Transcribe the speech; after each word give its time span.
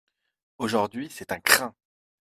Aujourd’hui 0.57 1.11
c’est 1.11 1.31
un 1.31 1.39
crin! 1.39 1.75